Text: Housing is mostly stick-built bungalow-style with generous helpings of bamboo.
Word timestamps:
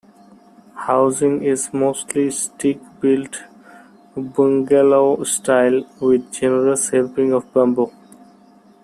Housing 0.87 1.43
is 1.43 1.71
mostly 1.75 2.31
stick-built 2.31 3.41
bungalow-style 4.17 5.85
with 5.99 6.31
generous 6.31 6.89
helpings 6.89 7.33
of 7.33 7.53
bamboo. 7.53 7.91